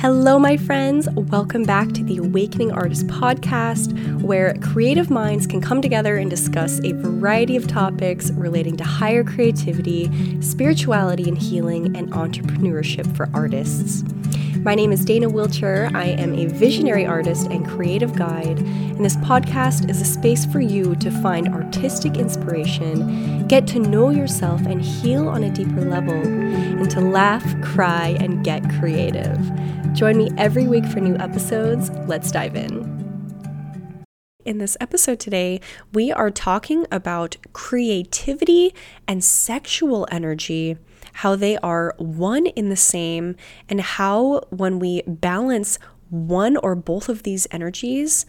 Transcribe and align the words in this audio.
Hello, 0.00 0.38
my 0.38 0.56
friends. 0.56 1.08
Welcome 1.10 1.64
back 1.64 1.90
to 1.94 2.04
the 2.04 2.18
Awakening 2.18 2.70
Artist 2.70 3.08
podcast, 3.08 4.22
where 4.22 4.54
creative 4.60 5.10
minds 5.10 5.44
can 5.44 5.60
come 5.60 5.82
together 5.82 6.18
and 6.18 6.30
discuss 6.30 6.78
a 6.84 6.92
variety 6.92 7.56
of 7.56 7.66
topics 7.66 8.30
relating 8.30 8.76
to 8.76 8.84
higher 8.84 9.24
creativity, 9.24 10.08
spirituality 10.40 11.28
and 11.28 11.36
healing, 11.36 11.96
and 11.96 12.12
entrepreneurship 12.12 13.12
for 13.16 13.28
artists. 13.34 14.04
My 14.58 14.76
name 14.76 14.92
is 14.92 15.04
Dana 15.04 15.28
Wilcher. 15.28 15.92
I 15.92 16.04
am 16.04 16.32
a 16.32 16.46
visionary 16.46 17.04
artist 17.04 17.48
and 17.48 17.66
creative 17.66 18.14
guide, 18.14 18.58
and 18.58 19.04
this 19.04 19.16
podcast 19.16 19.90
is 19.90 20.00
a 20.00 20.04
space 20.04 20.46
for 20.46 20.60
you 20.60 20.94
to 20.94 21.10
find 21.10 21.48
artistic 21.48 22.16
inspiration, 22.16 23.37
get 23.48 23.66
to 23.66 23.78
know 23.78 24.10
yourself 24.10 24.60
and 24.66 24.82
heal 24.82 25.26
on 25.26 25.42
a 25.42 25.50
deeper 25.50 25.80
level, 25.80 26.14
and 26.14 26.90
to 26.90 27.00
laugh, 27.00 27.44
cry, 27.62 28.14
and 28.20 28.44
get 28.44 28.62
creative. 28.78 29.38
Join 29.94 30.18
me 30.18 30.30
every 30.36 30.68
week 30.68 30.84
for 30.84 31.00
new 31.00 31.16
episodes. 31.16 31.90
Let's 32.06 32.30
dive 32.30 32.54
in. 32.56 32.98
In 34.44 34.58
this 34.58 34.76
episode 34.80 35.18
today, 35.18 35.60
we 35.94 36.12
are 36.12 36.30
talking 36.30 36.86
about 36.92 37.36
creativity 37.54 38.74
and 39.06 39.24
sexual 39.24 40.06
energy, 40.10 40.76
how 41.14 41.34
they 41.34 41.56
are 41.58 41.94
one 41.96 42.46
in 42.46 42.68
the 42.68 42.76
same, 42.76 43.34
and 43.68 43.80
how 43.80 44.42
when 44.50 44.78
we 44.78 45.02
balance 45.06 45.78
one 46.10 46.56
or 46.58 46.74
both 46.74 47.08
of 47.08 47.22
these 47.22 47.46
energies, 47.50 48.26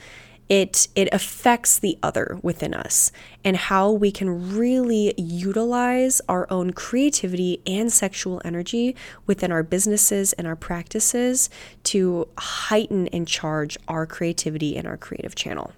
it 0.50 0.88
it 0.96 1.08
affects 1.12 1.78
the 1.78 1.98
other 2.02 2.40
within 2.42 2.74
us 2.74 3.12
and 3.44 3.56
how 3.56 3.92
we 3.92 4.12
can 4.12 4.58
really 4.58 5.14
utilize 5.16 6.22
our 6.28 6.48
own 6.50 6.74
creativity 6.74 7.62
and 7.68 7.94
sexual 7.94 8.42
energy 8.44 8.96
within 9.28 9.52
our 9.52 9.62
businesses 9.62 10.34
and 10.34 10.48
our 10.48 10.56
practices 10.56 11.50
to 11.84 12.28
heighten 12.38 13.08
and 13.10 13.28
charge 13.28 13.78
our 13.88 14.08
creativity 14.08 14.76
and 14.76 14.88
our 14.88 14.98
creative 14.98 15.36
channel. 15.36 15.72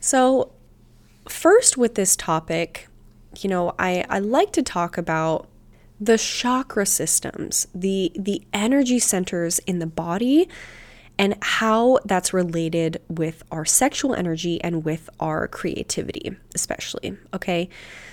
So, 0.00 0.52
first 1.28 1.76
with 1.78 1.94
this 1.94 2.14
topic, 2.14 2.88
you 3.40 3.48
know, 3.48 3.74
I, 3.78 4.04
I 4.08 4.18
like 4.18 4.52
to 4.52 4.62
talk 4.62 4.98
about 4.98 5.48
the 6.00 6.18
chakra 6.18 6.86
systems, 6.86 7.66
the 7.74 8.12
the 8.14 8.42
energy 8.52 8.98
centers 8.98 9.58
in 9.60 9.78
the 9.78 9.86
body 9.86 10.48
and 11.18 11.36
how 11.42 11.98
that's 12.04 12.32
related 12.32 13.02
with 13.08 13.42
our 13.50 13.64
sexual 13.64 14.14
energy 14.14 14.62
and 14.62 14.84
with 14.84 15.10
our 15.18 15.48
creativity, 15.48 16.36
especially. 16.54 17.16
Okay, 17.34 17.68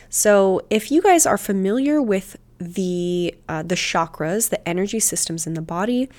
so 0.10 0.62
if 0.70 0.92
you 0.92 1.02
guys 1.02 1.26
are 1.26 1.38
familiar 1.38 2.02
with 2.02 2.38
the 2.58 3.36
uh, 3.50 3.64
the 3.64 3.76
chakras, 3.76 4.50
the 4.50 4.68
energy 4.68 5.00
systems 5.00 5.46
in 5.46 5.54
the 5.54 5.62
body, 5.62 6.10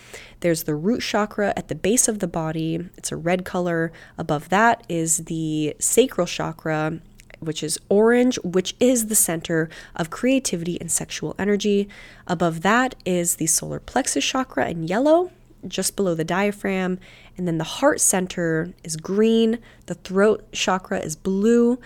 there's 0.40 0.64
the 0.64 0.74
root 0.74 1.00
chakra 1.00 1.52
at 1.56 1.68
the 1.68 1.74
base 1.74 2.08
of 2.08 2.18
the 2.18 2.28
body. 2.28 2.88
It's 2.96 3.10
a 3.10 3.16
red 3.16 3.44
color. 3.44 3.90
Above 4.18 4.50
that 4.50 4.84
is 4.88 5.24
the 5.24 5.74
sacral 5.78 6.26
chakra, 6.26 7.00
which 7.40 7.62
is 7.62 7.78
orange, 7.88 8.38
which 8.44 8.74
is 8.80 9.06
the 9.06 9.14
center 9.14 9.70
of 9.94 10.10
creativity 10.10 10.78
and 10.80 10.90
sexual 10.90 11.34
energy. 11.38 11.88
Above 12.26 12.62
that 12.62 12.94
is 13.04 13.36
the 13.36 13.46
solar 13.46 13.80
plexus 13.80 14.24
chakra 14.24 14.68
in 14.68 14.86
yellow, 14.86 15.30
just 15.66 15.96
below 15.96 16.14
the 16.14 16.24
diaphragm. 16.24 16.98
And 17.36 17.46
then 17.46 17.58
the 17.58 17.64
heart 17.64 18.00
center 18.00 18.72
is 18.84 18.96
green, 18.96 19.58
the 19.86 19.94
throat 19.94 20.50
chakra 20.52 20.98
is 21.00 21.16
blue. 21.16 21.78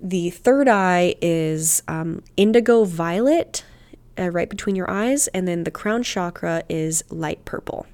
The 0.00 0.30
third 0.30 0.66
eye 0.66 1.14
is 1.20 1.82
um, 1.86 2.22
indigo 2.36 2.84
violet, 2.84 3.64
uh, 4.18 4.30
right 4.30 4.48
between 4.48 4.74
your 4.74 4.90
eyes. 4.90 5.28
And 5.28 5.46
then 5.46 5.64
the 5.64 5.70
crown 5.70 6.02
chakra 6.02 6.62
is 6.68 7.04
light 7.10 7.44
purple. 7.44 7.86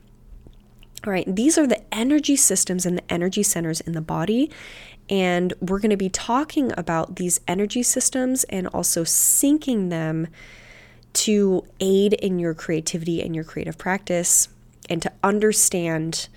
All 1.04 1.12
right, 1.12 1.26
these 1.26 1.56
are 1.58 1.66
the 1.66 1.82
energy 1.94 2.36
systems 2.36 2.86
and 2.86 2.98
the 2.98 3.12
energy 3.12 3.42
centers 3.42 3.80
in 3.80 3.92
the 3.92 4.00
body. 4.00 4.50
And 5.08 5.52
we're 5.60 5.78
going 5.78 5.90
to 5.90 5.96
be 5.96 6.08
talking 6.08 6.72
about 6.76 7.16
these 7.16 7.40
energy 7.46 7.82
systems 7.82 8.44
and 8.44 8.66
also 8.68 9.04
syncing 9.04 9.90
them 9.90 10.26
to 11.12 11.64
aid 11.80 12.12
in 12.14 12.38
your 12.38 12.54
creativity 12.54 13.22
and 13.22 13.34
your 13.34 13.44
creative 13.44 13.78
practice 13.78 14.48
and 14.88 15.02
to 15.02 15.12
understand 15.22 16.28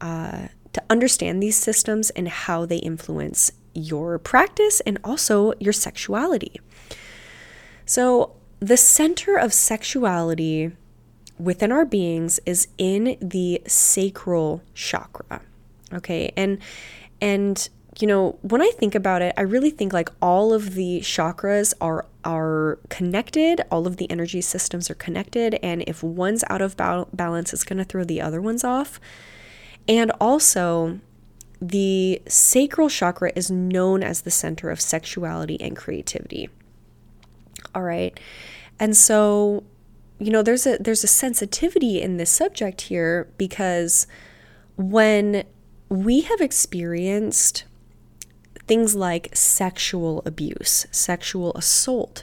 uh, 0.00 0.48
to 0.72 0.82
understand 0.90 1.42
these 1.42 1.56
systems 1.56 2.10
and 2.10 2.28
how 2.28 2.64
they 2.64 2.76
influence 2.76 3.50
your 3.74 4.18
practice 4.18 4.80
and 4.80 4.98
also 5.02 5.52
your 5.58 5.72
sexuality. 5.72 6.60
So, 7.84 8.36
the 8.60 8.76
center 8.76 9.36
of 9.36 9.52
sexuality 9.52 10.72
within 11.38 11.70
our 11.70 11.84
beings 11.84 12.40
is 12.44 12.68
in 12.76 13.16
the 13.20 13.62
sacral 13.66 14.62
chakra. 14.74 15.40
Okay? 15.92 16.32
And 16.36 16.58
and 17.20 17.68
you 17.98 18.06
know, 18.06 18.38
when 18.42 18.62
I 18.62 18.70
think 18.76 18.94
about 18.94 19.22
it, 19.22 19.34
I 19.36 19.42
really 19.42 19.70
think 19.70 19.92
like 19.92 20.10
all 20.22 20.52
of 20.52 20.74
the 20.74 21.00
chakras 21.00 21.74
are 21.80 22.06
are 22.24 22.78
connected, 22.88 23.62
all 23.70 23.86
of 23.86 23.96
the 23.96 24.10
energy 24.10 24.40
systems 24.40 24.90
are 24.90 24.94
connected, 24.94 25.58
and 25.62 25.84
if 25.86 26.02
one's 26.02 26.44
out 26.50 26.62
of 26.62 26.76
balance, 26.76 27.52
it's 27.52 27.64
going 27.64 27.78
to 27.78 27.84
throw 27.84 28.04
the 28.04 28.20
other 28.20 28.40
ones 28.40 28.64
off. 28.64 29.00
And 29.86 30.10
also, 30.20 31.00
the 31.60 32.20
sacral 32.28 32.88
chakra 32.88 33.32
is 33.34 33.50
known 33.50 34.02
as 34.02 34.22
the 34.22 34.30
center 34.30 34.70
of 34.70 34.80
sexuality 34.80 35.60
and 35.60 35.76
creativity. 35.76 36.50
All 37.74 37.82
right. 37.82 38.18
And 38.78 38.96
so, 38.96 39.64
you 40.18 40.30
know, 40.30 40.42
there's 40.42 40.66
a 40.66 40.78
there's 40.78 41.04
a 41.04 41.08
sensitivity 41.08 42.00
in 42.00 42.16
this 42.16 42.30
subject 42.30 42.82
here 42.82 43.28
because 43.38 44.06
when 44.76 45.44
we 45.88 46.20
have 46.22 46.40
experienced 46.40 47.64
things 48.68 48.94
like 48.94 49.34
sexual 49.34 50.22
abuse, 50.24 50.86
sexual 50.90 51.52
assault, 51.54 52.22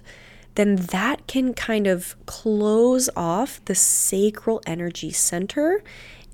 then 0.56 0.78
that 0.78 1.28
can 1.28 1.54
kind 1.54 1.88
of 1.88 2.16
close 2.26 3.10
off 3.16 3.64
the 3.66 3.76
sacral 3.76 4.62
energy 4.66 5.12
center 5.12 5.84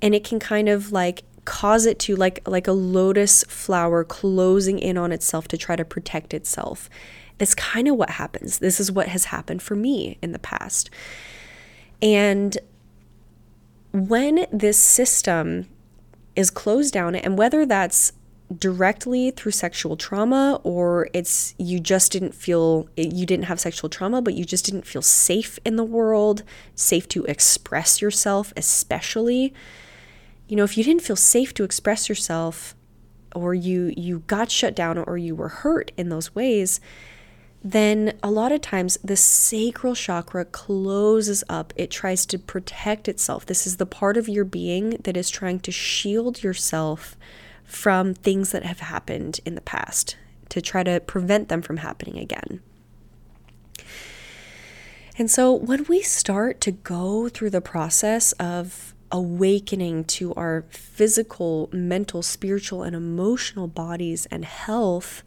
and 0.00 0.14
it 0.14 0.22
can 0.24 0.38
kind 0.38 0.68
of 0.68 0.92
like 0.92 1.22
cause 1.44 1.86
it 1.86 1.98
to 1.98 2.14
like 2.14 2.46
like 2.46 2.68
a 2.68 2.72
lotus 2.72 3.42
flower 3.44 4.04
closing 4.04 4.78
in 4.78 4.96
on 4.96 5.10
itself 5.10 5.48
to 5.48 5.56
try 5.56 5.74
to 5.74 5.84
protect 5.84 6.32
itself. 6.32 6.88
That's 7.38 7.54
kind 7.54 7.88
of 7.88 7.96
what 7.96 8.10
happens. 8.10 8.58
This 8.58 8.78
is 8.78 8.92
what 8.92 9.08
has 9.08 9.26
happened 9.26 9.62
for 9.62 9.74
me 9.74 10.18
in 10.22 10.32
the 10.32 10.38
past. 10.38 10.90
And 12.00 12.56
when 13.92 14.46
this 14.52 14.78
system 14.78 15.68
is 16.36 16.50
closed 16.50 16.94
down 16.94 17.14
and 17.14 17.36
whether 17.36 17.66
that's 17.66 18.12
directly 18.58 19.30
through 19.30 19.52
sexual 19.52 19.96
trauma 19.96 20.60
or 20.62 21.08
it's 21.12 21.54
you 21.58 21.78
just 21.78 22.12
didn't 22.12 22.34
feel 22.34 22.88
you 22.96 23.26
didn't 23.26 23.44
have 23.44 23.60
sexual 23.60 23.88
trauma 23.88 24.20
but 24.20 24.34
you 24.34 24.44
just 24.44 24.64
didn't 24.64 24.86
feel 24.86 25.02
safe 25.02 25.58
in 25.64 25.76
the 25.76 25.84
world 25.84 26.42
safe 26.74 27.08
to 27.08 27.24
express 27.24 28.00
yourself 28.02 28.52
especially 28.56 29.52
you 30.48 30.56
know 30.56 30.64
if 30.64 30.76
you 30.76 30.84
didn't 30.84 31.02
feel 31.02 31.16
safe 31.16 31.54
to 31.54 31.64
express 31.64 32.08
yourself 32.08 32.74
or 33.34 33.54
you 33.54 33.92
you 33.96 34.20
got 34.26 34.50
shut 34.50 34.74
down 34.74 34.98
or 34.98 35.16
you 35.16 35.34
were 35.34 35.48
hurt 35.48 35.92
in 35.96 36.08
those 36.08 36.34
ways 36.34 36.80
then 37.64 38.18
a 38.22 38.30
lot 38.30 38.50
of 38.50 38.60
times 38.60 38.98
the 39.04 39.16
sacral 39.16 39.94
chakra 39.94 40.44
closes 40.44 41.44
up. 41.48 41.72
It 41.76 41.92
tries 41.92 42.26
to 42.26 42.38
protect 42.38 43.06
itself. 43.06 43.46
This 43.46 43.66
is 43.68 43.76
the 43.76 43.86
part 43.86 44.16
of 44.16 44.28
your 44.28 44.44
being 44.44 44.90
that 45.04 45.16
is 45.16 45.30
trying 45.30 45.60
to 45.60 45.70
shield 45.70 46.42
yourself 46.42 47.16
from 47.64 48.14
things 48.14 48.52
that 48.52 48.64
have 48.64 48.80
happened 48.80 49.40
in 49.44 49.54
the 49.54 49.60
past 49.60 50.16
to 50.48 50.60
try 50.60 50.82
to 50.82 51.00
prevent 51.00 51.48
them 51.48 51.62
from 51.62 51.78
happening 51.78 52.18
again. 52.18 52.60
And 55.18 55.30
so 55.30 55.52
when 55.52 55.84
we 55.88 56.02
start 56.02 56.60
to 56.62 56.72
go 56.72 57.28
through 57.28 57.50
the 57.50 57.60
process 57.60 58.32
of 58.32 58.94
awakening 59.10 60.04
to 60.04 60.32
our 60.34 60.64
physical, 60.70 61.68
mental, 61.72 62.22
spiritual, 62.22 62.82
and 62.82 62.96
emotional 62.96 63.68
bodies 63.68 64.26
and 64.26 64.44
health, 64.44 65.22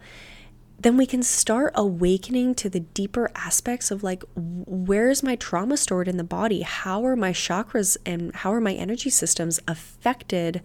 then 0.80 0.98
we 0.98 1.06
can 1.06 1.24
start 1.24 1.72
awakening 1.76 2.56
to 2.56 2.70
the 2.70 2.80
deeper 2.80 3.31
aspects 3.36 3.92
of 3.92 4.04
like, 4.04 4.24
where 4.36 5.10
is 5.10 5.24
my 5.24 5.36
trauma 5.36 5.78
stored 5.78 6.08
in 6.08 6.18
the 6.18 6.24
body? 6.24 6.62
How 6.64 7.06
are 7.06 7.16
my 7.16 7.31
chakras 7.31 7.96
and 8.06 8.36
how 8.36 8.52
are 8.52 8.62
my 8.62 8.74
energy 8.74 9.10
systems 9.10 9.60
affected 9.68 10.62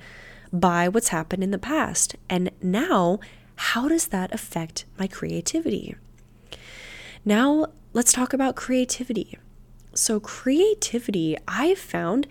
by 0.52 0.88
what's 0.88 1.08
happened 1.08 1.42
in 1.42 1.50
the 1.50 1.58
past. 1.58 2.16
And 2.28 2.50
now, 2.62 3.20
how 3.56 3.88
does 3.88 4.08
that 4.08 4.32
affect 4.32 4.84
my 4.98 5.06
creativity? 5.06 5.94
Now, 7.24 7.66
let's 7.92 8.12
talk 8.12 8.32
about 8.32 8.56
creativity. 8.56 9.38
So, 9.94 10.20
creativity, 10.20 11.36
I've 11.46 11.78
found, 11.78 12.26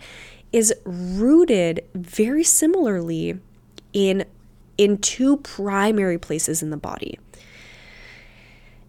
is 0.52 0.74
rooted 0.84 1.84
very 1.94 2.42
similarly 2.42 3.38
in, 3.92 4.24
in 4.76 4.98
two 4.98 5.36
primary 5.38 6.18
places 6.18 6.62
in 6.62 6.70
the 6.70 6.76
body. 6.76 7.18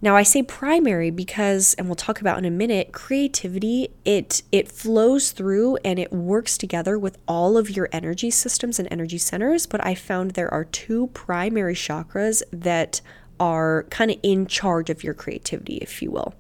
Now 0.03 0.15
I 0.15 0.23
say 0.23 0.41
primary 0.41 1.11
because 1.11 1.75
and 1.75 1.87
we'll 1.87 1.95
talk 1.95 2.21
about 2.21 2.39
in 2.39 2.45
a 2.45 2.51
minute, 2.51 2.91
creativity 2.91 3.89
it 4.03 4.41
it 4.51 4.71
flows 4.71 5.31
through 5.31 5.77
and 5.85 5.99
it 5.99 6.11
works 6.11 6.57
together 6.57 6.97
with 6.97 7.17
all 7.27 7.57
of 7.57 7.69
your 7.69 7.87
energy 7.91 8.31
systems 8.31 8.79
and 8.79 8.87
energy 8.91 9.19
centers, 9.19 9.65
but 9.65 9.85
I 9.85 9.93
found 9.93 10.31
there 10.31 10.51
are 10.51 10.65
two 10.65 11.07
primary 11.07 11.75
chakras 11.75 12.41
that 12.51 13.01
are 13.39 13.87
kind 13.89 14.11
of 14.11 14.17
in 14.21 14.45
charge 14.45 14.89
of 14.89 15.03
your 15.03 15.15
creativity, 15.15 15.77
if 15.77 16.01
you 16.01 16.11
will. 16.11 16.35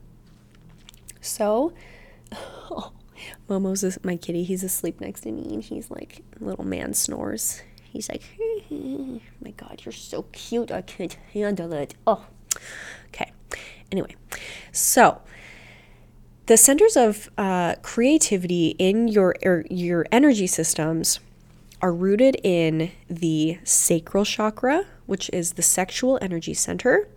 So, 1.19 1.73
oh, 2.31 2.91
Momo's 3.49 3.83
a, 3.83 3.93
my 4.03 4.17
kitty. 4.17 4.43
He's 4.43 4.63
asleep 4.63 5.01
next 5.01 5.21
to 5.21 5.31
me, 5.31 5.53
and 5.53 5.63
he's 5.63 5.89
like, 5.89 6.23
little 6.39 6.63
man 6.65 6.93
snores. 6.93 7.63
He's 7.83 8.07
like, 8.07 8.21
my 8.69 9.51
God, 9.57 9.81
you're 9.83 9.91
so 9.91 10.23
cute. 10.31 10.71
I 10.71 10.81
can't 10.81 11.17
handle 11.33 11.73
it. 11.73 11.95
Oh, 12.05 12.25
okay. 13.07 13.30
Anyway, 13.91 14.15
so 14.71 15.21
the 16.45 16.57
centers 16.57 16.95
of 16.95 17.29
uh, 17.37 17.75
creativity 17.81 18.75
in 18.79 19.07
your 19.07 19.35
er, 19.45 19.65
your 19.69 20.05
energy 20.11 20.47
systems 20.47 21.19
are 21.81 21.93
rooted 21.93 22.37
in 22.43 22.91
the 23.09 23.57
sacral 23.63 24.25
chakra, 24.25 24.85
which 25.05 25.29
is 25.33 25.53
the 25.53 25.61
sexual 25.61 26.19
energy 26.21 26.53
center, 26.53 27.07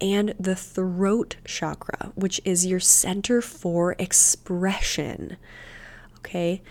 and 0.00 0.34
the 0.38 0.56
throat 0.56 1.36
chakra, 1.44 2.12
which 2.14 2.40
is 2.44 2.66
your 2.66 2.80
center 2.80 3.40
for 3.40 3.94
expression. 3.98 5.36
Okay. 6.18 6.62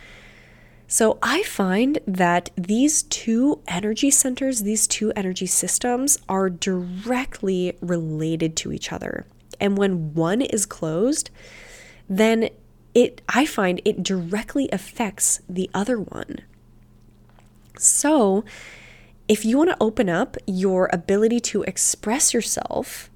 So 0.88 1.20
I 1.22 1.44
find 1.44 2.00
that 2.08 2.50
these 2.56 3.04
two 3.04 3.62
energy 3.68 4.10
centers, 4.10 4.64
these 4.64 4.88
two 4.88 5.12
energy 5.16 5.46
systems, 5.46 6.18
are 6.28 6.50
directly 6.50 7.78
related 7.80 8.56
to 8.58 8.72
each 8.74 8.92
other. 8.92 9.28
And 9.60 9.78
when 9.78 10.14
one 10.14 10.42
is 10.42 10.66
closed, 10.66 11.30
then 12.10 12.50
it 12.94 13.22
I 13.30 13.46
find 13.46 13.82
it 13.86 14.04
directly 14.04 14.70
affects 14.72 15.42
the 15.48 15.70
other 15.74 16.00
one. 16.00 16.42
So, 17.78 18.44
if 19.28 19.46
you 19.46 19.58
want 19.58 19.70
to 19.70 19.78
open 19.80 20.10
up 20.10 20.38
your 20.48 20.90
ability 20.92 21.40
to 21.42 21.62
express 21.64 22.34
yourself, 22.34 23.10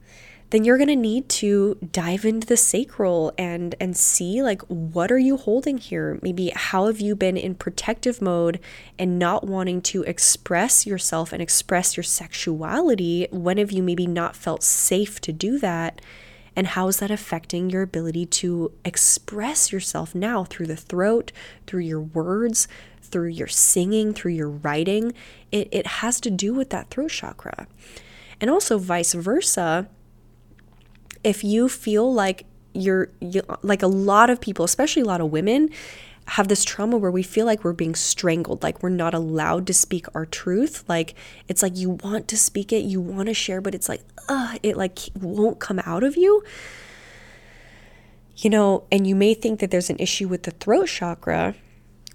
then 0.51 0.63
you're 0.63 0.77
going 0.77 0.87
to 0.87 0.95
need 0.95 1.27
to 1.27 1.75
dive 1.91 2.23
into 2.23 2.45
the 2.45 2.55
sacral 2.55 3.33
and 3.39 3.73
and 3.81 3.97
see 3.97 4.43
like 4.43 4.61
what 4.67 5.11
are 5.11 5.17
you 5.17 5.35
holding 5.35 5.79
here? 5.79 6.19
Maybe 6.21 6.51
how 6.55 6.85
have 6.85 7.01
you 7.01 7.15
been 7.15 7.35
in 7.35 7.55
protective 7.55 8.21
mode 8.21 8.59
and 8.99 9.17
not 9.17 9.47
wanting 9.47 9.81
to 9.81 10.03
express 10.03 10.85
yourself 10.85 11.33
and 11.33 11.41
express 11.41 11.97
your 11.97 12.03
sexuality? 12.03 13.27
When 13.31 13.57
have 13.57 13.71
you 13.71 13.81
maybe 13.81 14.05
not 14.05 14.35
felt 14.35 14.61
safe 14.61 15.19
to 15.21 15.33
do 15.33 15.57
that 15.57 15.99
and 16.55 16.67
how 16.67 16.87
is 16.87 16.97
that 16.97 17.11
affecting 17.11 17.69
your 17.69 17.81
ability 17.81 18.25
to 18.27 18.71
express 18.85 19.71
yourself 19.71 20.13
now 20.13 20.43
through 20.43 20.67
the 20.67 20.75
throat 20.75 21.31
through 21.65 21.81
your 21.81 22.01
words 22.01 22.67
through 23.01 23.27
your 23.27 23.47
singing 23.47 24.13
through 24.13 24.31
your 24.33 24.49
writing? 24.49 25.13
It, 25.51 25.67
it 25.71 25.87
has 25.87 26.19
to 26.21 26.31
do 26.31 26.53
with 26.53 26.69
that 26.71 26.89
throat 26.89 27.11
chakra. 27.11 27.67
And 28.41 28.49
also 28.49 28.77
vice 28.77 29.13
versa 29.13 29.87
if 31.23 31.43
you 31.43 31.69
feel 31.69 32.13
like 32.13 32.45
you're 32.73 33.09
you, 33.19 33.43
like 33.61 33.81
a 33.81 33.87
lot 33.87 34.29
of 34.29 34.41
people, 34.41 34.65
especially 34.65 35.01
a 35.01 35.05
lot 35.05 35.21
of 35.21 35.31
women, 35.31 35.69
have 36.25 36.47
this 36.47 36.63
trauma 36.63 36.97
where 36.97 37.11
we 37.11 37.23
feel 37.23 37.45
like 37.45 37.63
we're 37.63 37.73
being 37.73 37.95
strangled, 37.95 38.63
like 38.63 38.81
we're 38.81 38.89
not 38.89 39.13
allowed 39.13 39.67
to 39.67 39.73
speak 39.73 40.05
our 40.15 40.25
truth. 40.25 40.83
Like 40.87 41.15
it's 41.47 41.61
like 41.61 41.77
you 41.77 41.91
want 41.91 42.27
to 42.29 42.37
speak 42.37 42.71
it, 42.71 42.79
you 42.85 43.01
want 43.01 43.27
to 43.27 43.33
share, 43.33 43.61
but 43.61 43.75
it's 43.75 43.89
like, 43.89 44.01
uh, 44.29 44.57
it 44.63 44.77
like 44.77 44.99
won't 45.19 45.59
come 45.59 45.81
out 45.85 46.03
of 46.03 46.15
you. 46.15 46.43
You 48.37 48.49
know, 48.49 48.85
and 48.91 49.05
you 49.05 49.15
may 49.15 49.33
think 49.33 49.59
that 49.59 49.69
there's 49.69 49.89
an 49.89 49.97
issue 49.99 50.27
with 50.27 50.43
the 50.43 50.51
throat 50.51 50.87
chakra. 50.87 51.55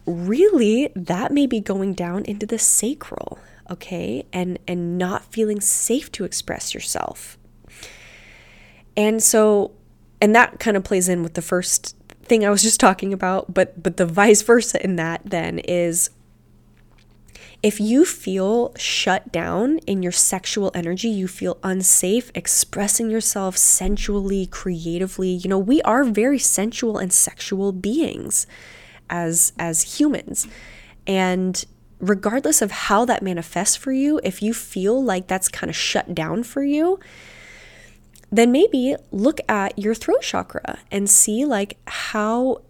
Really, 0.07 0.91
that 0.97 1.33
may 1.33 1.47
be 1.47 1.61
going 1.61 1.93
down 1.93 2.25
into 2.25 2.47
the 2.47 2.59
sacral, 2.59 3.39
okay? 3.71 4.27
And 4.33 4.59
and 4.67 4.99
not 4.99 5.25
feeling 5.27 5.61
safe 5.61 6.11
to 6.13 6.25
express 6.25 6.75
yourself. 6.75 7.39
And 8.97 9.23
so, 9.23 9.73
and 10.21 10.35
that 10.35 10.59
kind 10.59 10.77
of 10.77 10.83
plays 10.83 11.09
in 11.09 11.23
with 11.23 11.35
the 11.35 11.43
first 11.43 11.95
thing 12.29 12.45
I 12.45 12.51
was 12.51 12.63
just 12.63 12.81
talking 12.81 13.13
about, 13.13 13.55
but 13.55 13.83
but 13.83 13.97
the 13.97 14.07
vice 14.07 14.43
versa 14.43 14.83
in 14.83 14.97
that 14.97 15.23
then 15.25 15.59
is 15.61 16.11
if 17.63 17.81
you 17.81 18.05
feel 18.05 18.73
shut 18.77 19.33
down 19.33 19.79
in 19.79 20.03
your 20.03 20.13
sexual 20.13 20.71
energy, 20.75 21.09
you 21.09 21.27
feel 21.27 21.59
unsafe 21.65 22.31
expressing 22.35 23.11
yourself 23.11 23.57
sensually, 23.57 24.47
creatively. 24.47 25.31
You 25.31 25.49
know, 25.49 25.59
we 25.59 25.83
are 25.83 26.05
very 26.05 26.39
sensual 26.39 26.99
and 26.99 27.13
sexual 27.13 27.73
beings 27.73 28.47
as 29.11 29.53
as 29.59 29.99
humans. 29.99 30.47
And 31.07 31.65
regardless 31.99 32.63
of 32.63 32.71
how 32.71 33.05
that 33.07 33.23
manifests 33.23 33.75
for 33.75 33.91
you, 33.91 34.21
if 34.23 34.41
you 34.41 34.55
feel 34.55 35.03
like 35.03 35.27
that's 35.27 35.49
kind 35.49 35.69
of 35.69 35.77
shut 35.77 36.15
down 36.15 36.45
for 36.45 36.63
you, 36.63 37.01
then 38.31 38.53
maybe 38.53 38.97
look 39.11 39.41
at 39.49 39.79
your 39.79 39.95
throat 39.95 40.23
chakra 40.23 40.79
and 40.91 41.09
see 41.09 41.45
like 41.45 41.79
how 41.87 42.63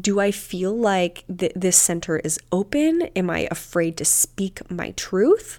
do 0.00 0.18
I 0.20 0.30
feel 0.30 0.76
like 0.76 1.24
th- 1.34 1.52
this 1.54 1.76
center 1.76 2.18
is 2.18 2.38
open? 2.50 3.02
Am 3.14 3.30
I 3.30 3.46
afraid 3.50 3.96
to 3.98 4.04
speak 4.04 4.68
my 4.70 4.92
truth? 4.92 5.58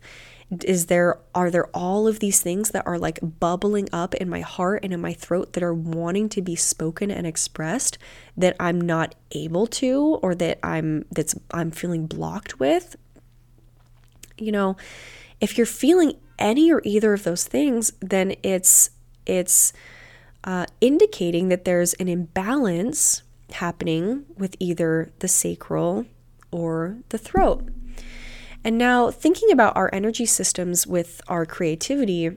Is 0.64 0.86
there 0.86 1.19
are 1.36 1.52
there 1.52 1.68
all 1.68 2.08
of 2.08 2.19
these 2.19 2.42
things 2.42 2.72
that 2.72 2.88
are 2.88 2.98
like 2.98 3.19
bubbling 3.22 3.90
up 3.92 4.16
in 4.16 4.30
my 4.30 4.42
heart 4.42 4.84
and 4.84 4.94
in 4.94 5.02
my 5.02 5.14
throat 5.14 5.54
that 5.54 5.64
are 5.64 5.74
wanting 5.74 6.30
to 6.30 6.42
be 6.42 6.56
spoken 6.56 7.12
and 7.12 7.28
expressed 7.28 7.98
that 8.38 8.56
I'm 8.60 8.80
not 8.80 9.14
able 9.31 9.68
to 9.68 10.19
or 10.22 10.36
that 10.36 10.60
I'm 10.64 11.06
that's 11.12 11.36
I'm 11.52 11.72
feeling 11.72 12.08
blocked 12.08 12.60
with? 12.60 12.96
You 14.38 14.54
know, 14.54 14.78
if 15.42 15.58
you're 15.58 15.66
feeling 15.68 16.14
any 16.40 16.72
or 16.72 16.81
either 16.86 17.14
of 17.14 17.24
those 17.24 17.44
things, 17.44 17.92
then 18.00 18.36
it's 18.42 18.92
it's 19.27 19.74
uh, 20.44 20.65
indicating 20.81 21.50
that 21.50 21.65
there's 21.65 21.94
an 21.95 22.07
imbalance 22.07 23.24
happening 23.51 24.25
with 24.38 24.56
either 24.59 25.12
the 25.19 25.27
sacral 25.27 26.06
or 26.51 26.97
the 27.09 27.18
throat. 27.18 27.69
And 28.63 28.77
now, 28.77 29.12
thinking 29.12 29.51
about 29.51 29.77
our 29.77 29.89
energy 29.94 30.25
systems 30.25 30.88
with 30.88 31.21
our 31.27 31.45
creativity, 31.45 32.31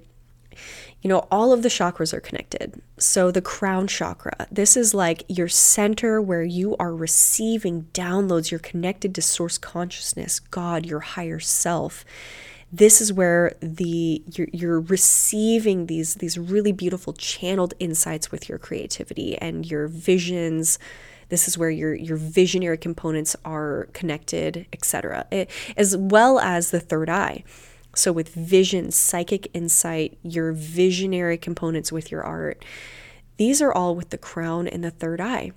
you 1.02 1.08
know, 1.08 1.26
all 1.30 1.52
of 1.52 1.62
the 1.62 1.68
chakras 1.68 2.12
are 2.12 2.20
connected. 2.20 2.80
So, 2.98 3.30
the 3.30 3.40
crown 3.40 3.86
chakra, 3.86 4.46
this 4.50 4.76
is 4.76 4.94
like 4.94 5.24
your 5.28 5.48
center 5.48 6.20
where 6.20 6.44
you 6.44 6.76
are 6.76 6.94
receiving 6.94 7.84
downloads. 7.94 8.50
You're 8.50 8.60
connected 8.60 9.14
to 9.14 9.22
source 9.22 9.58
consciousness, 9.58 10.40
God, 10.40 10.86
your 10.86 11.00
higher 11.00 11.40
self 11.40 12.04
this 12.72 13.00
is 13.00 13.12
where 13.12 13.54
the 13.60 14.22
you're, 14.34 14.48
you're 14.52 14.80
receiving 14.80 15.86
these 15.86 16.16
these 16.16 16.38
really 16.38 16.72
beautiful 16.72 17.12
channeled 17.12 17.74
insights 17.78 18.30
with 18.30 18.48
your 18.48 18.58
creativity 18.58 19.36
and 19.38 19.68
your 19.68 19.88
visions. 19.88 20.78
This 21.30 21.48
is 21.48 21.58
where 21.58 21.70
your 21.70 21.94
your 21.94 22.16
visionary 22.16 22.78
components 22.78 23.34
are 23.44 23.88
connected 23.92 24.66
etc 24.72 25.26
eh, 25.32 25.46
as 25.76 25.96
well 25.96 26.38
as 26.38 26.70
the 26.70 26.80
third 26.80 27.10
eye. 27.10 27.44
So 27.94 28.12
with 28.12 28.32
vision 28.34 28.92
psychic 28.92 29.48
insight 29.52 30.18
your 30.22 30.52
visionary 30.52 31.38
components 31.38 31.90
with 31.90 32.12
your 32.12 32.22
art 32.22 32.64
these 33.36 33.60
are 33.62 33.72
all 33.72 33.96
with 33.96 34.10
the 34.10 34.18
crown 34.18 34.68
and 34.68 34.84
the 34.84 34.90
third 34.90 35.20
eye. 35.20 35.52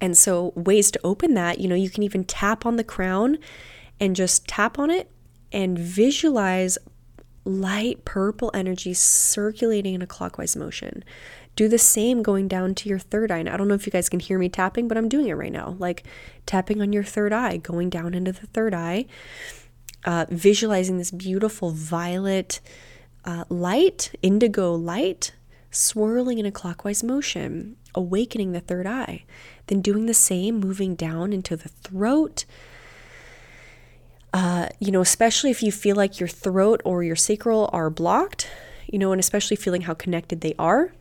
And 0.00 0.16
so 0.16 0.52
ways 0.56 0.90
to 0.90 1.00
open 1.04 1.34
that 1.34 1.60
you 1.60 1.68
know 1.68 1.76
you 1.76 1.90
can 1.90 2.02
even 2.02 2.24
tap 2.24 2.66
on 2.66 2.74
the 2.74 2.84
crown 2.84 3.38
and 4.00 4.16
just 4.16 4.48
tap 4.48 4.80
on 4.80 4.90
it 4.90 5.10
and 5.52 5.78
visualize 5.78 6.78
light 7.44 8.04
purple 8.04 8.50
energy 8.52 8.92
circulating 8.92 9.94
in 9.94 10.02
a 10.02 10.06
clockwise 10.06 10.56
motion. 10.56 11.04
Do 11.54 11.68
the 11.68 11.78
same 11.78 12.22
going 12.22 12.48
down 12.48 12.74
to 12.74 12.88
your 12.88 12.98
third 12.98 13.30
eye. 13.30 13.38
And 13.38 13.48
I 13.48 13.56
don't 13.56 13.68
know 13.68 13.74
if 13.74 13.86
you 13.86 13.92
guys 13.92 14.08
can 14.08 14.20
hear 14.20 14.38
me 14.38 14.48
tapping, 14.48 14.88
but 14.88 14.98
I'm 14.98 15.08
doing 15.08 15.28
it 15.28 15.34
right 15.34 15.52
now. 15.52 15.76
Like 15.78 16.04
tapping 16.44 16.82
on 16.82 16.92
your 16.92 17.04
third 17.04 17.32
eye, 17.32 17.56
going 17.58 17.88
down 17.88 18.14
into 18.14 18.32
the 18.32 18.46
third 18.48 18.74
eye, 18.74 19.06
uh, 20.04 20.26
visualizing 20.28 20.98
this 20.98 21.10
beautiful 21.10 21.70
violet 21.70 22.60
uh, 23.24 23.44
light, 23.48 24.12
indigo 24.22 24.74
light, 24.74 25.32
swirling 25.70 26.38
in 26.38 26.46
a 26.46 26.52
clockwise 26.52 27.02
motion, 27.02 27.76
awakening 27.94 28.52
the 28.52 28.60
third 28.60 28.86
eye. 28.86 29.24
Then 29.68 29.80
doing 29.80 30.06
the 30.06 30.14
same, 30.14 30.60
moving 30.60 30.94
down 30.94 31.32
into 31.32 31.56
the 31.56 31.68
throat, 31.68 32.44
uh, 34.32 34.68
you 34.78 34.90
know, 34.90 35.00
especially 35.00 35.50
if 35.50 35.62
you 35.62 35.72
feel 35.72 35.96
like 35.96 36.20
your 36.20 36.28
throat 36.28 36.80
or 36.84 37.02
your 37.02 37.16
sacral 37.16 37.70
are 37.72 37.90
blocked, 37.90 38.48
you 38.86 38.98
know, 38.98 39.12
and 39.12 39.20
especially 39.20 39.56
feeling 39.56 39.82
how 39.82 39.94
connected 39.94 40.40
they 40.40 40.54
are. 40.58 40.92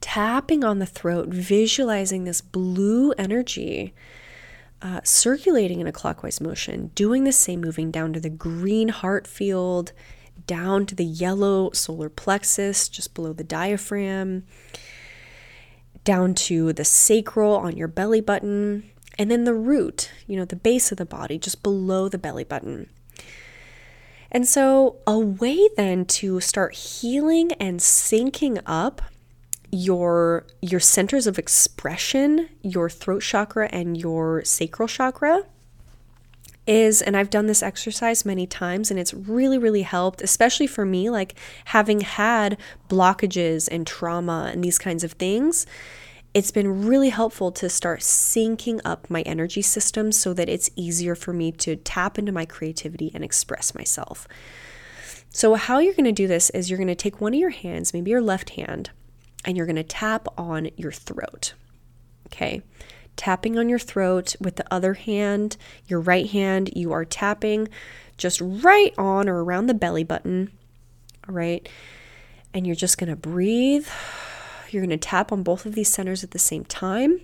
Tapping 0.00 0.64
on 0.64 0.78
the 0.78 0.86
throat, 0.86 1.28
visualizing 1.28 2.24
this 2.24 2.40
blue 2.40 3.12
energy 3.12 3.92
uh, 4.82 5.00
circulating 5.04 5.80
in 5.80 5.86
a 5.86 5.92
clockwise 5.92 6.40
motion, 6.40 6.90
doing 6.94 7.24
the 7.24 7.32
same, 7.32 7.60
moving 7.60 7.90
down 7.90 8.12
to 8.12 8.20
the 8.20 8.30
green 8.30 8.88
heart 8.88 9.26
field, 9.26 9.92
down 10.46 10.86
to 10.86 10.94
the 10.94 11.04
yellow 11.04 11.70
solar 11.72 12.08
plexus 12.08 12.88
just 12.88 13.14
below 13.14 13.32
the 13.32 13.44
diaphragm, 13.44 14.44
down 16.04 16.34
to 16.34 16.72
the 16.72 16.84
sacral 16.84 17.56
on 17.56 17.76
your 17.76 17.88
belly 17.88 18.20
button, 18.22 18.90
and 19.18 19.30
then 19.30 19.44
the 19.44 19.54
root, 19.54 20.10
you 20.26 20.36
know, 20.36 20.44
the 20.44 20.56
base 20.56 20.92
of 20.92 20.98
the 20.98 21.06
body 21.06 21.38
just 21.38 21.62
below 21.62 22.08
the 22.08 22.18
belly 22.18 22.44
button. 22.44 22.88
And 24.32 24.46
so, 24.46 24.96
a 25.06 25.18
way 25.18 25.68
then 25.76 26.04
to 26.06 26.40
start 26.40 26.74
healing 26.74 27.52
and 27.52 27.80
syncing 27.80 28.62
up 28.64 29.02
your 29.72 30.46
your 30.62 30.80
centers 30.80 31.26
of 31.26 31.38
expression, 31.38 32.48
your 32.62 32.88
throat 32.88 33.22
chakra 33.22 33.68
and 33.72 33.96
your 33.96 34.44
sacral 34.44 34.88
chakra 34.88 35.44
is 36.66 37.02
and 37.02 37.16
I've 37.16 37.30
done 37.30 37.46
this 37.46 37.62
exercise 37.62 38.24
many 38.24 38.46
times 38.46 38.90
and 38.90 39.00
it's 39.00 39.14
really 39.14 39.58
really 39.58 39.82
helped 39.82 40.22
especially 40.22 40.66
for 40.66 40.84
me 40.84 41.10
like 41.10 41.34
having 41.66 42.00
had 42.00 42.58
blockages 42.88 43.68
and 43.70 43.86
trauma 43.86 44.50
and 44.52 44.62
these 44.62 44.78
kinds 44.78 45.02
of 45.02 45.12
things 45.12 45.66
it's 46.32 46.52
been 46.52 46.86
really 46.86 47.08
helpful 47.08 47.50
to 47.50 47.68
start 47.68 48.00
syncing 48.00 48.80
up 48.84 49.10
my 49.10 49.22
energy 49.22 49.62
system 49.62 50.12
so 50.12 50.32
that 50.34 50.48
it's 50.48 50.70
easier 50.76 51.14
for 51.14 51.32
me 51.32 51.50
to 51.52 51.76
tap 51.76 52.18
into 52.18 52.30
my 52.30 52.44
creativity 52.44 53.10
and 53.14 53.24
express 53.24 53.74
myself. 53.74 54.28
So, 55.30 55.54
how 55.54 55.78
you're 55.78 55.94
going 55.94 56.04
to 56.04 56.12
do 56.12 56.28
this 56.28 56.50
is 56.50 56.70
you're 56.70 56.76
going 56.76 56.88
to 56.88 56.94
take 56.94 57.20
one 57.20 57.34
of 57.34 57.40
your 57.40 57.50
hands, 57.50 57.92
maybe 57.92 58.10
your 58.10 58.20
left 58.20 58.50
hand, 58.50 58.90
and 59.44 59.56
you're 59.56 59.66
going 59.66 59.76
to 59.76 59.82
tap 59.82 60.26
on 60.36 60.70
your 60.76 60.92
throat. 60.92 61.54
Okay. 62.26 62.62
Tapping 63.16 63.58
on 63.58 63.68
your 63.68 63.78
throat 63.78 64.34
with 64.40 64.56
the 64.56 64.64
other 64.72 64.94
hand, 64.94 65.56
your 65.86 66.00
right 66.00 66.30
hand, 66.30 66.70
you 66.74 66.92
are 66.92 67.04
tapping 67.04 67.68
just 68.16 68.40
right 68.40 68.94
on 68.96 69.28
or 69.28 69.42
around 69.44 69.66
the 69.66 69.74
belly 69.74 70.04
button. 70.04 70.50
All 71.28 71.34
right. 71.34 71.68
And 72.54 72.66
you're 72.66 72.76
just 72.76 72.98
going 72.98 73.10
to 73.10 73.16
breathe. 73.16 73.88
You're 74.72 74.82
going 74.82 74.90
to 74.90 74.96
tap 74.96 75.32
on 75.32 75.42
both 75.42 75.66
of 75.66 75.74
these 75.74 75.92
centers 75.92 76.24
at 76.24 76.30
the 76.30 76.38
same 76.38 76.64
time. 76.64 77.20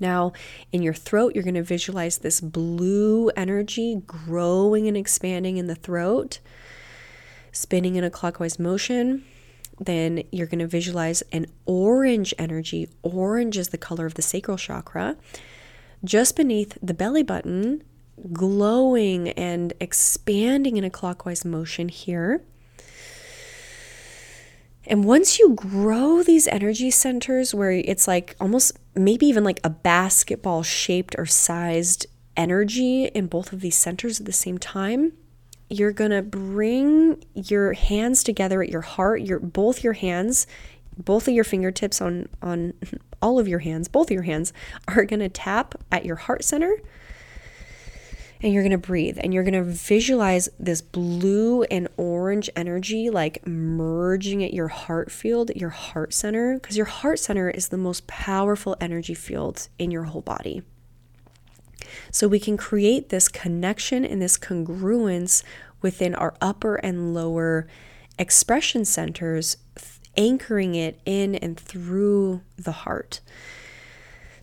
Now, 0.00 0.32
in 0.72 0.82
your 0.82 0.94
throat, 0.94 1.34
you're 1.34 1.44
going 1.44 1.54
to 1.54 1.62
visualize 1.62 2.18
this 2.18 2.40
blue 2.40 3.30
energy 3.30 4.02
growing 4.06 4.88
and 4.88 4.96
expanding 4.96 5.56
in 5.56 5.66
the 5.66 5.74
throat, 5.74 6.40
spinning 7.52 7.94
in 7.96 8.04
a 8.04 8.10
clockwise 8.10 8.58
motion 8.58 9.24
then 9.78 10.22
you're 10.30 10.46
going 10.46 10.60
to 10.60 10.66
visualize 10.66 11.22
an 11.32 11.46
orange 11.66 12.34
energy. 12.38 12.88
Orange 13.02 13.58
is 13.58 13.68
the 13.68 13.78
color 13.78 14.06
of 14.06 14.14
the 14.14 14.22
sacral 14.22 14.56
chakra. 14.56 15.16
Just 16.04 16.36
beneath 16.36 16.78
the 16.82 16.94
belly 16.94 17.22
button, 17.22 17.82
glowing 18.32 19.30
and 19.30 19.72
expanding 19.80 20.76
in 20.76 20.84
a 20.84 20.90
clockwise 20.90 21.44
motion 21.44 21.88
here. 21.88 22.42
And 24.86 25.04
once 25.04 25.38
you 25.38 25.54
grow 25.54 26.22
these 26.22 26.46
energy 26.48 26.90
centers 26.90 27.54
where 27.54 27.72
it's 27.72 28.06
like 28.06 28.36
almost 28.40 28.72
maybe 28.94 29.26
even 29.26 29.44
like 29.44 29.60
a 29.64 29.70
basketball 29.70 30.62
shaped 30.62 31.14
or 31.18 31.26
sized 31.26 32.06
energy 32.36 33.06
in 33.06 33.26
both 33.26 33.52
of 33.52 33.60
these 33.60 33.76
centers 33.76 34.20
at 34.20 34.26
the 34.26 34.32
same 34.32 34.58
time, 34.58 35.12
you're 35.70 35.92
going 35.92 36.10
to 36.10 36.22
bring 36.22 37.22
your 37.34 37.72
hands 37.72 38.22
together 38.22 38.62
at 38.62 38.68
your 38.68 38.82
heart, 38.82 39.22
your 39.22 39.38
both 39.38 39.82
your 39.82 39.94
hands, 39.94 40.46
both 40.96 41.26
of 41.26 41.34
your 41.34 41.44
fingertips 41.44 42.00
on 42.00 42.28
on 42.42 42.74
all 43.22 43.38
of 43.38 43.48
your 43.48 43.60
hands, 43.60 43.88
both 43.88 44.08
of 44.08 44.10
your 44.10 44.22
hands 44.24 44.52
are 44.86 45.04
going 45.04 45.20
to 45.20 45.30
tap 45.30 45.74
at 45.90 46.04
your 46.04 46.16
heart 46.16 46.44
center. 46.44 46.76
And 48.40 48.52
you're 48.52 48.62
going 48.62 48.72
to 48.72 48.78
breathe 48.78 49.18
and 49.22 49.32
you're 49.32 49.42
going 49.42 49.54
to 49.54 49.62
visualize 49.62 50.48
this 50.58 50.82
blue 50.82 51.62
and 51.64 51.88
orange 51.96 52.50
energy 52.54 53.08
like 53.08 53.46
merging 53.46 54.44
at 54.44 54.52
your 54.52 54.68
heart 54.68 55.10
field, 55.10 55.50
your 55.54 55.70
heart 55.70 56.12
center, 56.12 56.54
because 56.54 56.76
your 56.76 56.86
heart 56.86 57.18
center 57.18 57.48
is 57.48 57.68
the 57.68 57.78
most 57.78 58.06
powerful 58.06 58.76
energy 58.80 59.14
field 59.14 59.68
in 59.78 59.90
your 59.90 60.04
whole 60.04 60.20
body. 60.20 60.62
So 62.10 62.28
we 62.28 62.40
can 62.40 62.56
create 62.56 63.08
this 63.08 63.28
connection 63.28 64.04
and 64.04 64.20
this 64.20 64.38
congruence 64.38 65.42
within 65.80 66.14
our 66.14 66.34
upper 66.40 66.76
and 66.76 67.14
lower 67.14 67.66
expression 68.18 68.84
centers, 68.84 69.56
anchoring 70.16 70.74
it 70.74 71.00
in 71.04 71.34
and 71.36 71.58
through 71.58 72.42
the 72.56 72.72
heart. 72.72 73.20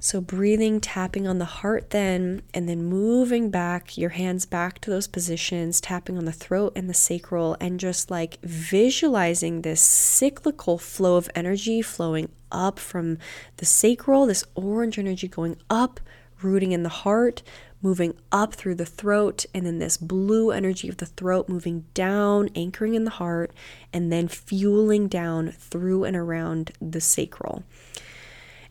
So, 0.03 0.19
breathing, 0.19 0.81
tapping 0.81 1.27
on 1.27 1.37
the 1.37 1.45
heart, 1.45 1.91
then, 1.91 2.41
and 2.55 2.67
then 2.67 2.83
moving 2.85 3.51
back 3.51 3.99
your 3.99 4.09
hands 4.09 4.47
back 4.47 4.79
to 4.79 4.89
those 4.89 5.05
positions, 5.05 5.79
tapping 5.79 6.17
on 6.17 6.25
the 6.25 6.31
throat 6.31 6.73
and 6.75 6.89
the 6.89 6.93
sacral, 6.95 7.55
and 7.61 7.79
just 7.79 8.09
like 8.09 8.39
visualizing 8.41 9.61
this 9.61 9.79
cyclical 9.79 10.79
flow 10.79 11.17
of 11.17 11.29
energy 11.35 11.83
flowing 11.83 12.29
up 12.51 12.79
from 12.79 13.19
the 13.57 13.65
sacral, 13.67 14.25
this 14.25 14.43
orange 14.55 14.97
energy 14.97 15.27
going 15.27 15.57
up, 15.69 15.99
rooting 16.41 16.71
in 16.71 16.81
the 16.81 16.89
heart, 16.89 17.43
moving 17.83 18.15
up 18.31 18.55
through 18.55 18.75
the 18.75 18.87
throat, 18.87 19.45
and 19.53 19.67
then 19.67 19.77
this 19.77 19.97
blue 19.97 20.49
energy 20.49 20.89
of 20.89 20.97
the 20.97 21.05
throat 21.05 21.47
moving 21.47 21.85
down, 21.93 22.49
anchoring 22.55 22.95
in 22.95 23.03
the 23.03 23.11
heart, 23.11 23.53
and 23.93 24.11
then 24.11 24.27
fueling 24.27 25.07
down 25.07 25.51
through 25.51 26.05
and 26.05 26.17
around 26.17 26.71
the 26.81 27.01
sacral. 27.01 27.63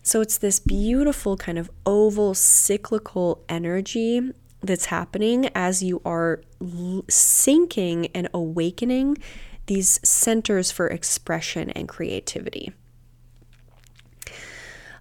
So 0.02 0.21
it's 0.21 0.38
this 0.38 0.59
beautiful 0.61 1.37
kind 1.37 1.59
of 1.59 1.71
oval 1.85 2.35
cyclical 2.35 3.45
energy 3.49 4.33
that's 4.62 4.87
happening 4.87 5.49
as 5.54 5.83
you 5.83 6.00
are 6.04 6.42
syncing 6.61 8.11
and 8.14 8.28
awakening 8.35 9.19
these 9.66 10.00
centers 10.02 10.71
for 10.71 10.88
expression 10.88 11.71
and 11.71 11.88
creativity. 11.88 12.73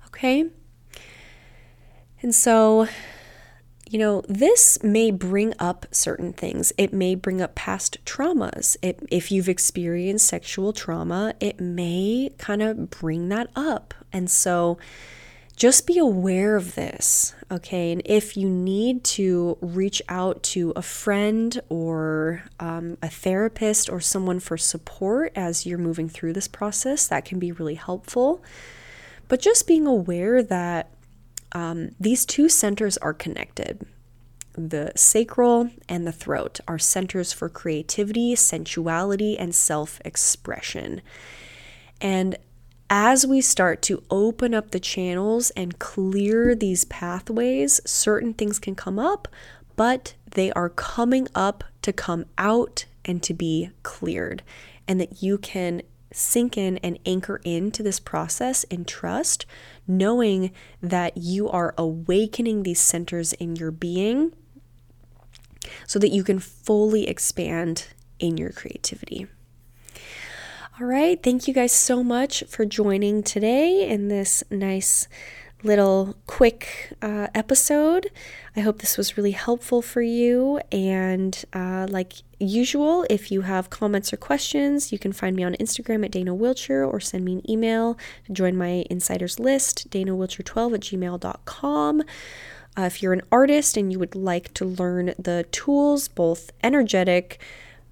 Okay, 0.07 0.45
and 2.21 2.35
so, 2.35 2.87
you 3.89 3.98
know, 3.98 4.22
this 4.29 4.84
may 4.84 5.10
bring 5.10 5.55
up 5.58 5.88
certain 5.89 6.31
things. 6.31 6.72
It 6.77 6.93
may 6.93 7.15
bring 7.15 7.41
up 7.41 7.55
past 7.55 7.98
traumas. 8.05 8.77
It, 8.84 9.00
if 9.10 9.31
you've 9.31 9.50
experienced 9.50 10.27
sexual 10.27 10.74
trauma, 10.74 11.34
it 11.39 11.60
may 11.60 12.29
kind 12.38 12.62
of 12.62 12.91
bring 12.91 13.29
that 13.29 13.50
up. 13.55 13.96
And 14.13 14.29
so, 14.29 14.77
just 15.55 15.88
be 15.88 15.98
aware 15.98 16.55
of 16.55 16.75
this, 16.75 17.34
okay? 17.51 17.91
And 17.91 18.01
if 18.05 18.38
you 18.38 18.48
need 18.48 19.03
to 19.05 19.58
reach 19.60 20.01
out 20.08 20.41
to 20.43 20.72
a 20.75 20.81
friend 20.81 21.60
or 21.67 22.43
um, 22.62 22.98
a 23.01 23.10
therapist 23.10 23.89
or 23.89 24.00
someone 24.00 24.39
for 24.39 24.55
support 24.55 25.34
as 25.36 25.65
you're 25.65 25.77
moving 25.77 26.08
through 26.08 26.31
this 26.31 26.48
process, 26.48 27.08
that 27.08 27.25
can 27.25 27.39
be 27.39 27.51
really 27.51 27.75
helpful. 27.75 28.41
But 29.27 29.41
just 29.41 29.67
being 29.67 29.86
aware 29.86 30.41
that 30.41 30.91
um, 31.51 31.91
these 31.99 32.25
two 32.25 32.49
centers 32.49 32.97
are 32.97 33.13
connected. 33.13 33.85
The 34.53 34.91
sacral 34.95 35.69
and 35.87 36.05
the 36.05 36.11
throat 36.11 36.59
are 36.67 36.79
centers 36.79 37.31
for 37.31 37.49
creativity, 37.49 38.35
sensuality, 38.35 39.37
and 39.37 39.55
self 39.55 40.01
expression. 40.03 41.01
And 42.01 42.37
as 42.89 43.25
we 43.25 43.41
start 43.41 43.81
to 43.83 44.03
open 44.09 44.53
up 44.53 44.71
the 44.71 44.79
channels 44.79 45.51
and 45.51 45.79
clear 45.79 46.55
these 46.55 46.85
pathways, 46.85 47.79
certain 47.85 48.33
things 48.33 48.57
can 48.57 48.75
come 48.75 48.97
up, 48.97 49.27
but 49.75 50.15
they 50.31 50.51
are 50.53 50.69
coming 50.69 51.27
up 51.35 51.63
to 51.83 51.93
come 51.93 52.25
out 52.37 52.85
and 53.05 53.21
to 53.23 53.33
be 53.33 53.69
cleared. 53.83 54.43
And 54.87 54.99
that 54.99 55.21
you 55.21 55.37
can 55.37 55.83
sink 56.11 56.57
in 56.57 56.77
and 56.77 56.97
anchor 57.05 57.39
into 57.43 57.83
this 57.83 57.99
process 57.99 58.63
in 58.65 58.85
trust, 58.85 59.45
knowing 59.87 60.51
that 60.81 61.17
you 61.17 61.49
are 61.49 61.73
awakening 61.77 62.63
these 62.63 62.79
centers 62.79 63.33
in 63.33 63.55
your 63.55 63.71
being 63.71 64.33
so 65.87 65.99
that 65.99 66.09
you 66.09 66.23
can 66.23 66.39
fully 66.39 67.07
expand 67.07 67.87
in 68.19 68.37
your 68.37 68.51
creativity. 68.51 69.27
All 70.79 70.87
right, 70.87 71.21
thank 71.21 71.47
you 71.47 71.53
guys 71.53 71.73
so 71.73 72.03
much 72.03 72.43
for 72.47 72.63
joining 72.65 73.21
today 73.21 73.87
in 73.87 74.07
this 74.07 74.43
nice 74.49 75.07
little 75.63 76.15
quick 76.25 76.93
uh, 77.01 77.27
episode. 77.35 78.09
I 78.55 78.61
hope 78.61 78.79
this 78.79 78.97
was 78.97 79.17
really 79.17 79.31
helpful 79.31 79.81
for 79.81 80.01
you. 80.01 80.59
And 80.71 81.43
uh, 81.53 81.87
like 81.89 82.13
usual, 82.39 83.05
if 83.09 83.31
you 83.31 83.41
have 83.41 83.69
comments 83.69 84.13
or 84.13 84.17
questions, 84.17 84.91
you 84.91 84.99
can 84.99 85.11
find 85.11 85.35
me 85.35 85.43
on 85.43 85.55
Instagram 85.55 86.05
at 86.05 86.11
Dana 86.11 86.33
Wilcher 86.33 86.87
or 86.87 86.99
send 86.99 87.25
me 87.25 87.33
an 87.33 87.51
email 87.51 87.97
to 88.25 88.33
join 88.33 88.55
my 88.55 88.85
insiders 88.89 89.39
list, 89.39 89.89
danawilcher12 89.89 90.73
at 90.73 90.81
gmail.com. 90.81 92.01
Uh, 92.77 92.83
if 92.83 93.03
you're 93.03 93.13
an 93.13 93.21
artist 93.31 93.75
and 93.75 93.91
you 93.91 93.99
would 93.99 94.15
like 94.15 94.53
to 94.53 94.65
learn 94.65 95.13
the 95.19 95.45
tools, 95.51 96.07
both 96.07 96.51
energetic, 96.63 97.41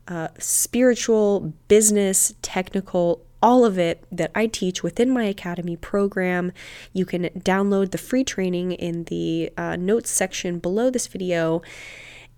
uh, 0.07 0.29
spiritual, 0.37 1.53
business, 1.67 2.33
technical, 2.41 3.21
all 3.41 3.65
of 3.65 3.77
it 3.77 4.03
that 4.11 4.31
I 4.33 4.47
teach 4.47 4.83
within 4.83 5.09
my 5.09 5.23
Academy 5.25 5.75
program. 5.75 6.51
You 6.93 7.05
can 7.05 7.23
download 7.37 7.91
the 7.91 7.97
free 7.97 8.23
training 8.23 8.71
in 8.73 9.03
the 9.05 9.51
uh, 9.57 9.75
notes 9.75 10.09
section 10.09 10.59
below 10.59 10.89
this 10.89 11.07
video. 11.07 11.61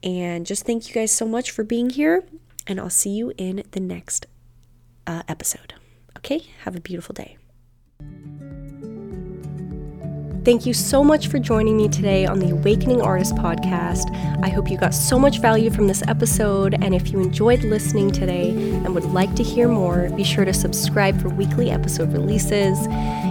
And 0.03 0.45
just 0.45 0.65
thank 0.65 0.87
you 0.87 0.93
guys 0.93 1.11
so 1.11 1.25
much 1.27 1.51
for 1.51 1.63
being 1.63 1.89
here. 1.89 2.23
and 2.69 2.79
I'll 2.79 2.89
see 2.89 3.09
you 3.09 3.33
in 3.37 3.63
the 3.71 3.79
next 3.79 4.27
uh, 5.07 5.23
episode. 5.27 5.73
Okay, 6.17 6.43
have 6.63 6.75
a 6.75 6.79
beautiful 6.81 7.13
day. 7.13 7.37
Thank 10.45 10.65
you 10.65 10.73
so 10.73 11.03
much 11.03 11.27
for 11.27 11.37
joining 11.37 11.75
me 11.75 11.89
today 11.89 12.25
on 12.25 12.39
the 12.39 12.51
Awakening 12.51 13.01
Artist 13.01 13.35
podcast. 13.35 14.09
I 14.41 14.47
hope 14.47 14.71
you 14.71 14.77
got 14.77 14.93
so 14.93 15.19
much 15.19 15.39
value 15.39 15.69
from 15.69 15.87
this 15.87 16.01
episode, 16.07 16.75
and 16.81 16.95
if 16.95 17.11
you 17.11 17.19
enjoyed 17.19 17.61
listening 17.65 18.09
today 18.09 18.51
and 18.51 18.95
would 18.95 19.03
like 19.03 19.35
to 19.35 19.43
hear 19.43 19.67
more, 19.67 20.09
be 20.11 20.23
sure 20.23 20.45
to 20.45 20.53
subscribe 20.53 21.21
for 21.21 21.27
weekly 21.27 21.71
episode 21.71 22.13
releases. 22.13 22.79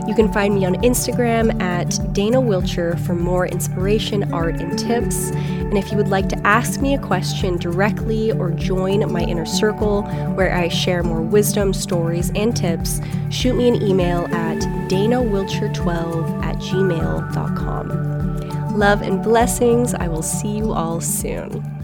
You 0.06 0.14
can 0.14 0.30
find 0.32 0.54
me 0.54 0.66
on 0.66 0.74
Instagram 0.76 1.60
at 1.62 1.98
Dana 2.12 2.42
Wilcher 2.42 2.98
for 3.06 3.14
more 3.14 3.46
inspiration, 3.46 4.30
art, 4.32 4.60
and 4.60 4.78
tips. 4.78 5.30
And 5.30 5.78
if 5.78 5.90
you 5.90 5.96
would 5.96 6.08
like 6.08 6.28
to 6.28 6.46
ask 6.46 6.80
me 6.80 6.94
a 6.94 6.98
question 6.98 7.56
directly 7.56 8.32
or 8.32 8.50
join 8.50 9.10
my 9.10 9.22
inner 9.22 9.46
circle 9.46 10.02
where 10.34 10.54
I 10.54 10.68
share 10.68 11.02
more 11.02 11.22
wisdom, 11.22 11.72
stories, 11.72 12.30
and 12.34 12.54
tips, 12.54 13.00
shoot 13.30 13.54
me 13.54 13.68
an 13.68 13.82
email 13.82 14.26
at 14.34 14.58
danawilcher12 14.88 16.47
gmail.com. 16.58 17.88
Love 18.78 19.02
and 19.02 19.22
blessings. 19.22 19.94
I 19.94 20.08
will 20.08 20.22
see 20.22 20.56
you 20.56 20.72
all 20.72 21.00
soon. 21.00 21.77